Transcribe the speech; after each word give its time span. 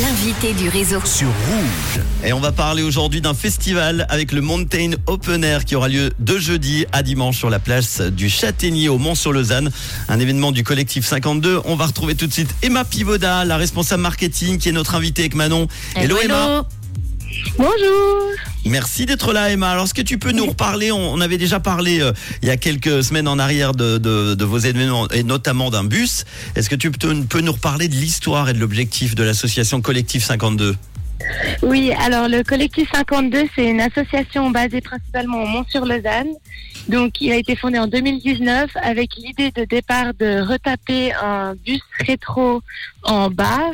L'invité 0.00 0.52
du 0.52 0.68
réseau. 0.68 1.00
sur 1.04 1.28
Rouge. 1.28 2.02
Et 2.24 2.32
on 2.32 2.40
va 2.40 2.52
parler 2.52 2.82
aujourd'hui 2.82 3.20
d'un 3.20 3.34
festival 3.34 4.06
avec 4.08 4.32
le 4.32 4.40
Mountain 4.40 4.92
Open 5.06 5.44
Air 5.44 5.64
qui 5.64 5.76
aura 5.76 5.88
lieu 5.88 6.12
de 6.18 6.38
jeudi 6.38 6.86
à 6.92 7.02
dimanche 7.02 7.38
sur 7.38 7.50
la 7.50 7.58
place 7.58 8.00
du 8.00 8.28
Châtaignier 8.28 8.88
au 8.88 8.98
Mont-sur-Lausanne. 8.98 9.70
Un 10.08 10.18
événement 10.18 10.52
du 10.52 10.64
collectif 10.64 11.06
52. 11.06 11.60
On 11.64 11.76
va 11.76 11.86
retrouver 11.86 12.14
tout 12.14 12.26
de 12.26 12.32
suite 12.32 12.54
Emma 12.62 12.84
Pivoda, 12.84 13.44
la 13.44 13.56
responsable 13.56 14.02
marketing 14.02 14.58
qui 14.58 14.68
est 14.68 14.72
notre 14.72 14.94
invitée 14.94 15.22
avec 15.22 15.34
Manon. 15.34 15.68
Hello, 15.94 16.16
Emma. 16.22 16.66
Bonjour. 17.56 18.32
Merci 18.66 19.06
d'être 19.06 19.32
là 19.32 19.50
Emma. 19.50 19.70
Alors 19.70 19.84
est-ce 19.84 19.94
que 19.94 20.02
tu 20.02 20.18
peux 20.18 20.32
nous 20.32 20.46
reparler? 20.46 20.90
On, 20.90 21.20
avait 21.20 21.38
déjà 21.38 21.60
parlé 21.60 22.00
euh, 22.00 22.12
il 22.42 22.48
y 22.48 22.50
a 22.50 22.56
quelques 22.56 23.04
semaines 23.04 23.28
en 23.28 23.38
arrière 23.38 23.72
de 23.72 24.44
vos 24.44 24.58
événements 24.58 25.08
et 25.10 25.22
notamment 25.22 25.70
d'un 25.70 25.84
bus. 25.84 26.24
Est-ce 26.56 26.68
que 26.68 26.74
tu 26.74 26.90
peux, 26.90 27.14
peux 27.24 27.40
nous 27.40 27.52
reparler 27.52 27.88
de 27.88 27.94
l'histoire 27.94 28.48
et 28.48 28.52
de 28.52 28.58
l'objectif 28.58 29.14
de 29.14 29.22
l'association 29.22 29.80
Collectif 29.80 30.24
52 30.24 30.76
Oui, 31.62 31.92
alors 32.04 32.28
le 32.28 32.42
collectif 32.42 32.88
52, 32.92 33.44
c'est 33.54 33.66
une 33.68 33.80
association 33.80 34.50
basée 34.50 34.80
principalement 34.80 35.42
au 35.42 35.46
Mont-sur-Lausanne. 35.46 36.30
Donc, 36.88 37.20
il 37.20 37.32
a 37.32 37.36
été 37.36 37.56
fondé 37.56 37.78
en 37.78 37.86
2019 37.88 38.70
avec 38.80 39.16
l'idée 39.16 39.50
de 39.50 39.64
départ 39.64 40.14
de 40.14 40.40
retaper 40.40 41.12
un 41.14 41.54
bus 41.54 41.80
rétro 42.06 42.62
en 43.02 43.28
bar, 43.30 43.72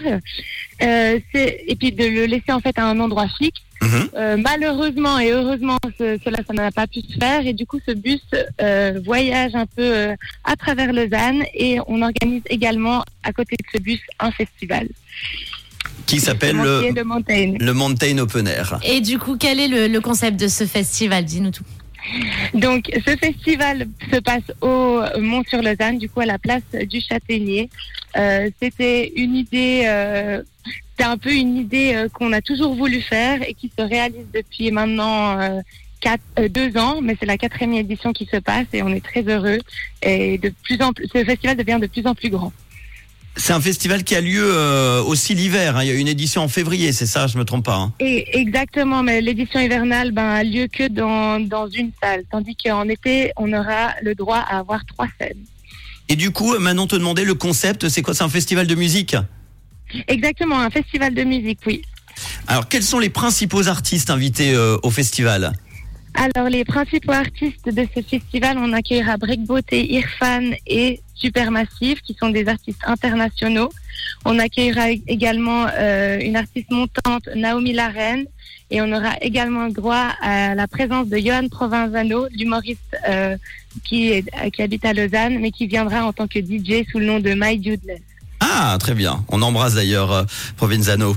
euh, 0.83 1.19
et 1.35 1.77
puis 1.79 1.93
de 1.93 2.05
le 2.05 2.25
laisser 2.27 2.53
en 2.53 2.61
fait 2.61 2.79
à 2.79 2.87
un 2.87 2.99
endroit 3.01 3.29
fixe. 3.39 3.61
Mhm. 3.83 4.09
Euh, 4.15 4.37
malheureusement 4.39 5.19
et 5.19 5.33
heureusement, 5.33 5.77
ce- 5.99 6.17
cela, 6.25 6.39
ça 6.47 6.53
n'a 6.55 6.71
pas 6.71 6.87
pu 6.87 7.01
se 7.01 7.19
faire. 7.19 7.45
Et 7.47 7.53
du 7.53 7.67
coup, 7.67 7.81
ce 7.87 7.93
bus 7.93 8.23
euh, 8.61 9.01
voyage 9.05 9.55
un 9.57 9.67
peu 9.67 9.83
euh, 9.83 10.15
à 10.45 10.55
travers 10.57 10.93
Lausanne 10.93 11.43
et 11.53 11.79
on 11.89 12.01
organise 12.01 12.43
également 12.49 13.05
à 13.25 13.33
côté 13.33 13.57
de 13.57 13.65
ce 13.75 13.83
bus 13.83 14.01
un 14.21 14.31
festival. 14.31 14.87
Qui 16.13 16.21
s'appelle 16.21 16.57
le, 16.57 16.93
le 16.93 17.73
Mountain 17.73 18.19
Open 18.19 18.47
Air. 18.47 18.79
Et 18.85 19.01
du 19.01 19.19
coup, 19.19 19.37
quel 19.39 19.59
est 19.59 19.69
le, 19.69 19.89
le 19.89 20.01
concept 20.01 20.39
de 20.39 20.47
ce 20.47 20.67
festival 20.67 21.25
Dis-nous 21.25 21.53
tout. 21.53 21.65
Donc, 22.53 22.91
ce 23.07 23.17
festival 23.17 23.87
se 24.13 24.19
passe 24.19 24.43
au 24.61 25.01
Mont-sur-Lausanne, 25.19 25.97
du 25.99 26.09
coup, 26.11 26.21
à 26.21 26.27
la 26.27 26.39
place 26.39 26.63
du 26.87 27.01
Châtaignier. 27.01 27.71
Euh, 28.19 28.51
C'était 28.61 29.13
une 29.17 29.37
idée, 29.37 29.85
euh, 29.87 30.43
c'était 30.91 31.09
un 31.09 31.17
peu 31.17 31.33
une 31.33 31.57
idée 31.57 31.93
euh, 31.95 32.09
qu'on 32.11 32.33
a 32.33 32.43
toujours 32.43 32.75
voulu 32.75 33.01
faire 33.01 33.41
et 33.49 33.55
qui 33.55 33.71
se 33.77 33.83
réalise 33.83 34.27
depuis 34.35 34.71
maintenant 34.71 35.41
euh, 35.41 35.61
quatre, 36.01 36.21
euh, 36.39 36.49
deux 36.49 36.77
ans, 36.77 37.01
mais 37.01 37.17
c'est 37.19 37.25
la 37.25 37.39
quatrième 37.39 37.73
édition 37.73 38.13
qui 38.13 38.27
se 38.31 38.37
passe 38.37 38.67
et 38.75 38.83
on 38.83 38.89
est 38.89 39.05
très 39.05 39.23
heureux. 39.23 39.61
Et 40.03 40.37
de 40.37 40.53
plus 40.65 40.83
en 40.83 40.93
plus, 40.93 41.07
ce 41.11 41.25
festival 41.25 41.57
devient 41.57 41.79
de 41.81 41.87
plus 41.87 42.07
en 42.07 42.15
plus 42.15 42.29
grand. 42.29 42.53
C'est 43.37 43.53
un 43.55 43.61
festival 43.61 44.05
qui 44.05 44.15
a 44.15 44.21
lieu 44.21 44.45
euh, 44.45 45.03
aussi 45.03 45.35
l'hiver. 45.35 45.77
hein. 45.77 45.83
Il 45.85 45.89
y 45.89 45.91
a 45.91 45.95
une 45.95 46.09
édition 46.09 46.43
en 46.43 46.49
février, 46.49 46.93
c'est 46.93 47.07
ça, 47.07 47.27
je 47.27 47.39
me 47.39 47.45
trompe 47.45 47.65
pas. 47.65 47.77
hein. 47.77 47.93
Et 47.99 48.39
exactement, 48.39 49.03
mais 49.03 49.21
l'édition 49.21 49.59
hivernale 49.59 50.13
ben, 50.13 50.29
a 50.29 50.45
lieu 50.45 50.67
que 50.67 50.87
dans, 50.89 51.41
dans 51.41 51.67
une 51.69 51.91
salle, 52.03 52.25
tandis 52.31 52.55
qu'en 52.63 52.89
été, 52.89 53.33
on 53.37 53.53
aura 53.53 53.95
le 54.03 54.15
droit 54.15 54.37
à 54.39 54.59
avoir 54.59 54.85
trois 54.85 55.09
scènes. 55.19 55.45
Et 56.09 56.17
du 56.17 56.31
coup, 56.31 56.59
Manon 56.59 56.87
te 56.87 56.97
demandait 56.97 57.25
le 57.25 57.35
concept, 57.35 57.89
c'est 57.89 58.03
quoi 58.03 58.15
C'est 58.15 58.25
un 58.25 58.29
festival 58.29 58.67
de 58.67 58.75
musique? 58.75 59.17
Exactement, 60.09 60.59
un 60.59 60.71
festival 60.71 61.15
de 61.15 61.23
musique, 61.25 61.61
oui. 61.67 61.83
Alors, 62.47 62.69
quels 62.69 62.83
sont 62.83 62.99
les 62.99 63.11
principaux 63.11 63.69
artistes 63.69 64.11
invités 64.11 64.53
euh, 64.55 64.77
au 64.83 64.91
festival? 64.91 65.53
Alors, 66.15 66.51
les 66.51 66.65
principaux 66.65 67.13
artistes 67.13 67.67
de 67.69 67.87
ce 67.95 68.03
festival, 68.03 68.59
on 68.59 68.73
accueillera 68.75 69.17
Breakbot 69.17 69.61
et 69.71 69.95
Irfan 69.95 70.51
et 70.67 71.01
Supermassive, 71.23 72.01
qui 72.07 72.15
sont 72.21 72.31
des 72.31 72.47
artistes 72.49 72.83
internationaux. 72.95 73.71
On 74.25 74.39
accueillera 74.39 74.91
également 75.17 75.67
euh, 75.79 76.19
une 76.21 76.37
artiste 76.37 76.71
montante, 76.71 77.25
Naomi 77.35 77.73
Larenne, 77.73 78.25
et 78.71 78.81
on 78.81 78.91
aura 78.93 79.13
également 79.21 79.69
droit 79.69 80.09
à 80.23 80.55
la 80.55 80.67
présence 80.67 81.07
de 81.09 81.19
Johan 81.19 81.47
Provenzano, 81.49 82.27
l'humoriste 82.37 82.97
euh, 83.09 83.37
qui, 83.87 84.09
est- 84.11 84.51
qui 84.53 84.63
habite 84.63 84.85
à 84.85 84.93
Lausanne, 84.93 85.39
mais 85.41 85.51
qui 85.51 85.67
viendra 85.67 86.05
en 86.05 86.13
tant 86.13 86.27
que 86.27 86.39
DJ 86.41 86.85
sous 86.91 86.99
le 86.99 87.07
nom 87.07 87.21
de 87.21 87.33
My 87.37 87.63
Judeless. 87.63 88.01
Ah, 88.41 88.77
très 88.81 88.95
bien. 88.95 89.25
On 89.29 89.41
embrasse 89.43 89.75
d'ailleurs 89.75 90.11
euh, 90.13 90.25
Provenzano. 90.57 91.15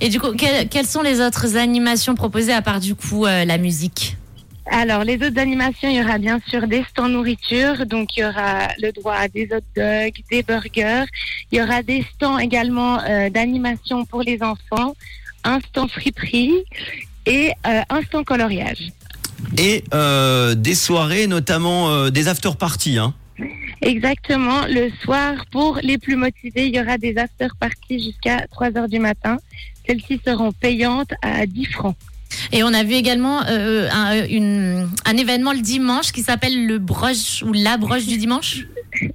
Et 0.00 0.08
du 0.08 0.18
coup, 0.20 0.32
quelles, 0.32 0.68
quelles 0.68 0.86
sont 0.86 1.02
les 1.02 1.20
autres 1.20 1.56
animations 1.56 2.14
proposées 2.14 2.54
à 2.54 2.62
part 2.62 2.80
du 2.80 2.94
coup 2.94 3.26
euh, 3.26 3.44
la 3.44 3.58
musique? 3.58 4.16
Alors, 4.66 5.02
les 5.04 5.16
autres 5.16 5.38
animations, 5.38 5.88
il 5.88 5.96
y 5.96 6.00
aura 6.00 6.18
bien 6.18 6.40
sûr 6.46 6.68
des 6.68 6.84
stands 6.84 7.08
nourriture. 7.08 7.84
Donc, 7.86 8.16
il 8.16 8.20
y 8.20 8.24
aura 8.24 8.68
le 8.80 8.92
droit 8.92 9.14
à 9.14 9.28
des 9.28 9.48
hot 9.50 9.60
dogs, 9.76 10.14
des 10.30 10.42
burgers. 10.42 11.04
Il 11.50 11.58
y 11.58 11.62
aura 11.62 11.82
des 11.82 12.04
stands 12.14 12.38
également 12.38 13.00
euh, 13.02 13.28
d'animation 13.28 14.04
pour 14.04 14.22
les 14.22 14.40
enfants, 14.42 14.94
un 15.44 15.58
stand 15.60 15.90
friperie 15.90 16.64
et 17.26 17.52
euh, 17.66 17.82
un 17.90 18.02
stand 18.02 18.24
coloriage. 18.24 18.92
Et 19.58 19.82
euh, 19.92 20.54
des 20.54 20.76
soirées, 20.76 21.26
notamment 21.26 22.08
des 22.10 22.28
after-parties. 22.28 22.98
Hein. 22.98 23.14
Exactement. 23.80 24.66
Le 24.68 24.90
soir, 25.02 25.44
pour 25.50 25.80
les 25.82 25.98
plus 25.98 26.14
motivés, 26.14 26.68
il 26.68 26.76
y 26.76 26.80
aura 26.80 26.98
des 26.98 27.18
after 27.18 27.48
parties 27.58 28.02
jusqu'à 28.02 28.46
3 28.52 28.78
heures 28.78 28.88
du 28.88 29.00
matin. 29.00 29.38
Celles-ci 29.86 30.20
seront 30.24 30.52
payantes 30.52 31.12
à 31.20 31.44
10 31.46 31.64
francs. 31.66 31.96
Et 32.52 32.62
on 32.62 32.72
a 32.74 32.82
vu 32.84 32.94
également 32.94 33.42
euh, 33.48 33.88
un, 33.92 34.24
une- 34.26 34.88
un 35.04 35.16
événement 35.16 35.52
le 35.52 35.60
dimanche 35.60 36.12
qui 36.12 36.22
s'appelle 36.22 36.66
le 36.66 36.78
broche 36.78 37.42
ou 37.46 37.52
la 37.52 37.76
broche 37.76 38.06
du 38.06 38.16
dimanche. 38.16 38.66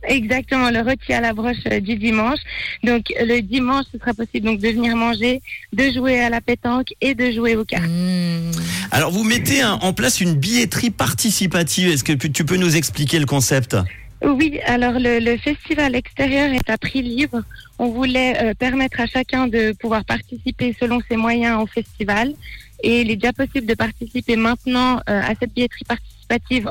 Exactement, 0.08 0.70
le 0.72 0.82
rôti 0.82 1.14
à 1.14 1.22
la 1.22 1.34
broche 1.34 1.58
euh, 1.72 1.80
du 1.80 1.96
dimanche. 1.98 2.40
Donc 2.84 3.06
le 3.20 3.42
dimanche, 3.42 3.86
ce 3.94 4.00
sera 4.00 4.14
possible 4.14 4.46
donc 4.48 4.60
de 4.60 4.70
venir 4.70 4.96
manger, 4.96 5.42
de 5.74 5.92
jouer 5.92 6.20
à 6.20 6.30
la 6.30 6.42
pétanque 6.42 6.88
et 7.00 7.14
de 7.14 7.32
jouer 7.32 7.56
aux 7.56 7.66
cartes. 7.66 7.86
Mmh. 7.88 8.52
Alors, 8.92 9.12
vous 9.12 9.24
mettez 9.24 9.62
un- 9.62 9.74
en 9.74 9.94
place 9.94 10.20
une 10.22 10.34
billetterie 10.36 10.90
participative. 10.90 11.90
Est-ce 11.90 12.04
que 12.04 12.14
tu 12.14 12.44
peux 12.46 12.58
nous 12.58 12.76
expliquer 12.76 13.20
le 13.20 13.26
concept? 13.26 13.76
Oui, 14.24 14.60
alors 14.66 14.96
le, 14.98 15.38
festival 15.38 15.96
extérieur 15.96 16.52
est 16.52 16.70
à 16.70 16.78
prix 16.78 17.02
libre. 17.02 17.42
On 17.78 17.90
voulait 17.90 18.36
euh, 18.42 18.54
permettre 18.56 19.00
à 19.00 19.06
chacun 19.06 19.48
de 19.48 19.74
pouvoir 19.74 20.04
participer 20.06 20.76
selon 20.80 21.00
ses 21.08 21.18
moyens 21.18 21.62
au 21.62 21.68
festival. 21.68 22.34
Et 22.82 23.02
il 23.02 23.12
est 23.12 23.16
déjà 23.16 23.34
possible 23.34 23.68
de 23.68 23.76
participer 23.76 24.36
maintenant 24.36 24.98
euh, 24.98 25.22
à 25.22 25.34
cette 25.40 25.54
billetterie 25.54 25.86
participative 25.86 26.17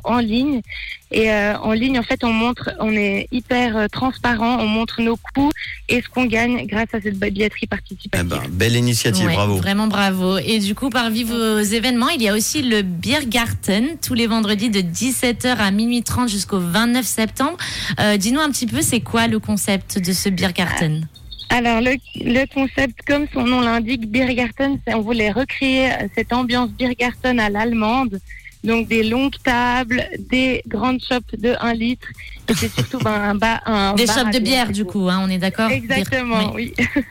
en 0.05 0.19
ligne. 0.19 0.61
Et 1.13 1.31
euh, 1.31 1.57
en 1.59 1.73
ligne, 1.73 1.99
en 1.99 2.03
fait, 2.03 2.25
on 2.25 2.33
montre, 2.33 2.71
on 2.81 2.93
est 2.93 3.29
hyper 3.31 3.77
euh, 3.77 3.87
transparent, 3.87 4.59
on 4.61 4.67
montre 4.67 5.01
nos 5.01 5.17
coûts 5.17 5.51
et 5.89 6.03
ce 6.03 6.09
qu'on 6.09 6.25
gagne 6.25 6.67
grâce 6.67 6.93
à 6.93 7.01
cette 7.01 7.19
billetterie 7.19 7.61
eh 7.63 7.67
participative. 7.69 8.27
ben, 8.29 8.43
Belle 8.51 8.75
initiative, 8.75 9.27
Ouais, 9.27 9.35
bravo. 9.35 9.57
Vraiment 9.57 9.87
bravo. 9.87 10.39
Et 10.39 10.59
du 10.59 10.75
coup, 10.75 10.91
parmi 10.91 11.23
vos 11.23 11.61
événements, 11.61 12.09
il 12.09 12.23
y 12.23 12.29
a 12.29 12.35
aussi 12.35 12.63
le 12.63 12.83
Biergarten 12.83 13.97
tous 14.05 14.15
les 14.15 14.27
vendredis 14.27 14.71
de 14.71 14.81
17h 14.81 15.57
à 15.57 15.71
minuit 15.71 16.03
30 16.03 16.29
jusqu'au 16.29 16.59
29 16.59 17.07
septembre. 17.07 17.57
Euh, 18.01 18.17
Dis-nous 18.17 18.41
un 18.41 18.51
petit 18.51 18.67
peu, 18.67 18.83
c'est 18.83 19.01
quoi 19.01 19.29
le 19.29 19.39
concept 19.39 19.99
de 19.99 20.13
ce 20.13 20.29
Biergarten? 20.29 21.07
Alors 21.49 21.81
le, 21.81 21.95
le 22.17 22.53
concept, 22.53 22.99
comme 23.07 23.27
son 23.33 23.45
nom 23.45 23.61
l'indique, 23.61 24.11
Biergarten, 24.11 24.81
c'est 24.85 24.95
on 24.95 25.03
voulait 25.03 25.31
recréer 25.31 25.91
cette 26.17 26.33
ambiance 26.33 26.71
Biergarten 26.71 27.39
à 27.39 27.49
l'allemande. 27.49 28.19
Donc 28.67 28.89
des 28.89 29.03
longues 29.05 29.37
tables, 29.45 30.05
des 30.19 30.63
grandes 30.67 31.01
chopes 31.03 31.35
de 31.39 31.55
1 31.61 31.73
litre. 31.75 32.09
Et 32.49 32.55
c'est 32.55 32.69
surtout 32.71 32.99
ben, 32.99 33.13
un, 33.13 33.35
ba- 33.35 33.63
un 33.67 33.95
Des 33.97 34.07
bar 34.07 34.19
à 34.27 34.31
de 34.31 34.39
bière, 34.39 34.73
du 34.73 34.85
coup, 34.85 35.09
hein, 35.09 35.21
on 35.25 35.31
est 35.31 35.39
d'accord? 35.39 35.71
Exactement, 35.71 36.53
Oui. 36.55 36.75
oui. 36.79 36.87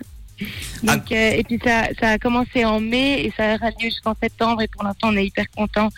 Donc, 0.83 1.13
euh, 1.13 1.31
et 1.31 1.43
puis 1.45 1.57
ça, 1.63 1.87
ça 1.97 2.09
a 2.09 2.17
commencé 2.19 2.65
en 2.65 2.81
mai 2.81 3.23
et 3.25 3.33
ça 3.37 3.55
aura 3.55 3.69
lieu 3.69 3.83
jusqu'en 3.85 4.13
septembre 4.21 4.61
et 4.63 4.67
pour 4.67 4.83
l'instant 4.83 5.07
on 5.13 5.15
est 5.15 5.25
hyper 5.25 5.45
contents. 5.55 5.89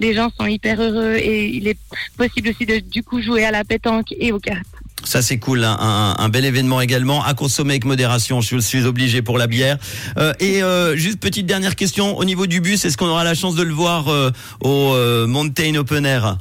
Les 0.00 0.12
gens 0.12 0.28
sont 0.38 0.44
hyper 0.44 0.78
heureux 0.82 1.14
et 1.16 1.46
il 1.48 1.66
est 1.66 1.78
possible 2.18 2.50
aussi 2.50 2.66
de 2.66 2.78
du 2.78 3.02
coup 3.02 3.22
jouer 3.22 3.46
à 3.46 3.50
la 3.50 3.64
pétanque 3.64 4.08
et 4.18 4.32
aux 4.32 4.38
cartes. 4.38 4.66
Ça, 5.06 5.22
c'est 5.22 5.38
cool. 5.38 5.62
hein. 5.64 6.16
Un, 6.18 6.28
bel 6.28 6.44
événement 6.44 6.80
également. 6.80 7.24
À 7.24 7.32
consommer 7.34 7.74
avec 7.74 7.84
modération. 7.84 8.40
Je 8.40 8.58
suis 8.58 8.84
obligé 8.84 9.22
pour 9.22 9.38
la 9.38 9.46
bière. 9.46 9.78
Euh, 10.18 10.32
et 10.40 10.62
euh, 10.62 10.96
juste 10.96 11.20
petite 11.20 11.46
dernière 11.46 11.76
question. 11.76 12.18
Au 12.18 12.24
niveau 12.24 12.46
du 12.46 12.60
bus, 12.60 12.84
est-ce 12.84 12.96
qu'on 12.96 13.06
aura 13.06 13.22
la 13.22 13.34
chance 13.34 13.54
de 13.54 13.62
le 13.62 13.72
voir 13.72 14.08
euh, 14.08 14.32
au 14.60 14.94
euh, 14.94 15.26
Mountain 15.28 15.76
Open 15.76 16.04
Air? 16.04 16.38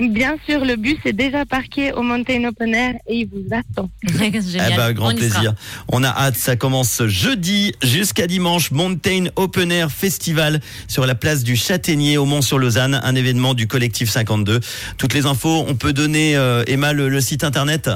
Bien 0.00 0.36
sûr, 0.46 0.64
le 0.64 0.76
bus 0.76 0.98
est 1.04 1.12
déjà 1.12 1.46
parqué 1.46 1.92
au 1.92 2.02
Mountain 2.02 2.44
Open 2.44 2.74
Air 2.74 2.94
et 3.06 3.20
il 3.20 3.28
vous 3.28 3.46
attend. 3.52 3.88
Génial. 4.02 4.70
Eh 4.72 4.76
ben, 4.76 4.92
grand 4.92 5.12
On 5.12 5.14
plaisir. 5.14 5.54
On 5.88 6.02
a 6.02 6.08
hâte. 6.08 6.36
Ça 6.36 6.56
commence 6.56 7.02
jeudi 7.06 7.72
jusqu'à 7.82 8.26
dimanche. 8.26 8.70
Mountain 8.72 9.26
Open 9.36 9.72
Air 9.72 9.90
Festival 9.90 10.60
sur 10.88 11.06
la 11.06 11.14
place 11.14 11.44
du 11.44 11.56
Châtaignier 11.56 12.18
au 12.18 12.26
Mont-sur-Lausanne. 12.26 13.00
Un 13.02 13.14
événement 13.14 13.54
du 13.54 13.66
collectif 13.68 14.10
52. 14.10 14.60
Toutes 14.98 15.14
les 15.14 15.26
infos, 15.26 15.64
on 15.66 15.74
peut 15.74 15.92
donner, 15.92 16.36
euh, 16.36 16.64
Emma, 16.66 16.92
le, 16.92 17.08
le 17.08 17.20
site 17.20 17.44
internet? 17.44 17.88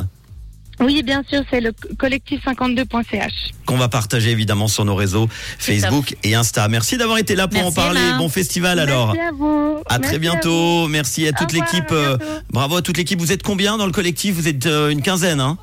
Oui, 0.81 1.03
bien 1.03 1.23
sûr, 1.29 1.43
c'est 1.51 1.61
le 1.61 1.73
collectif52.ch. 1.97 3.33
qu'on 3.67 3.77
va 3.77 3.89
partager 3.89 4.31
évidemment 4.31 4.67
sur 4.69 4.85
nos 4.85 4.95
réseaux 4.95 5.29
Facebook 5.59 6.17
et 6.25 6.35
Insta. 6.35 6.67
Merci 6.69 6.97
d'avoir 6.97 7.19
été 7.19 7.35
là 7.35 7.49
pour 7.49 7.61
Merci, 7.61 7.69
en 7.79 7.83
parler. 7.83 8.01
Emma. 8.01 8.19
Bon 8.19 8.29
festival 8.29 8.79
alors. 8.79 9.13
Merci 9.15 9.29
à 9.29 9.33
vous. 9.33 9.77
À 9.89 9.99
Merci 9.99 10.09
très 10.11 10.19
bientôt. 10.19 10.89
Merci 10.89 11.27
à 11.29 11.33
toute 11.33 11.53
l'équipe. 11.53 11.91
euh, 11.93 12.17
bravo 12.51 12.77
à 12.77 12.83
toute 12.83 12.97
l'équipe. 12.97 13.21
Vous 13.21 13.33
êtes 13.33 13.43
combien 13.43 13.77
dans 13.77 13.87
le 13.87 13.93
collectif? 13.93 14.35
Vous 14.35 14.49
êtes 14.49 14.67
euh, 14.67 14.89
une 14.91 15.03
quinzaine, 15.03 15.41
hein? 15.41 15.59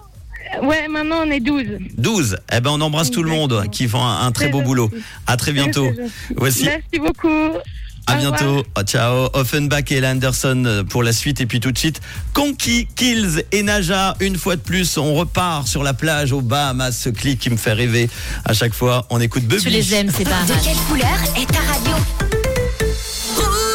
Ouais, 0.63 0.87
maintenant 0.87 1.23
on 1.25 1.31
est 1.31 1.39
12. 1.41 1.65
12. 1.97 2.37
Eh 2.55 2.61
ben, 2.61 2.69
on 2.71 2.79
embrasse 2.81 3.11
tout 3.11 3.21
le 3.23 3.29
monde 3.29 3.65
qui 3.71 3.87
font 3.87 4.01
un, 4.01 4.25
un 4.25 4.31
très 4.31 4.47
beau 4.49 4.59
gentil. 4.59 4.67
boulot. 4.67 4.91
À 5.25 5.35
très 5.35 5.51
bientôt. 5.51 5.89
Voici. 6.35 6.65
Merci 6.65 6.99
beaucoup. 6.99 7.57
À 8.07 8.15
Au 8.15 8.17
bientôt. 8.19 8.63
Oh, 8.77 8.81
ciao. 8.83 9.29
Offenbach 9.33 9.91
et 9.91 10.05
Anderson 10.05 10.63
euh, 10.65 10.83
pour 10.83 11.03
la 11.03 11.11
suite. 11.11 11.41
Et 11.41 11.45
puis 11.45 11.59
tout 11.59 11.71
de 11.71 11.77
suite, 11.77 12.01
Conky, 12.33 12.87
Kills 12.95 13.43
et 13.51 13.63
Naja. 13.63 14.15
Une 14.19 14.37
fois 14.37 14.55
de 14.55 14.61
plus, 14.61 14.97
on 14.97 15.13
repart 15.13 15.67
sur 15.67 15.83
la 15.83 15.93
plage 15.93 16.31
aux 16.31 16.41
Bahamas. 16.41 16.91
Ce 16.91 17.09
clip 17.09 17.39
qui 17.39 17.49
me 17.49 17.57
fait 17.57 17.73
rêver. 17.73 18.09
À 18.45 18.53
chaque 18.53 18.73
fois, 18.73 19.05
on 19.09 19.19
écoute 19.19 19.43
Bubby. 19.43 19.63
Tu 19.63 19.69
les 19.69 19.93
aimes, 19.93 20.11
c'est 20.15 20.23
pas 20.23 20.43
De 20.47 20.63
quelle 20.63 20.77
couleur 20.87 21.17
est 21.35 21.51
ta 21.51 21.59
radio? 21.59 22.36